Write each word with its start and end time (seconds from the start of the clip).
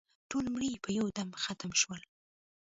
ټول 0.29 0.45
مړي 0.53 0.71
په 0.83 0.89
یو 0.97 1.07
دم 1.17 1.29
ختم 1.43 1.71
شول. 1.81 2.01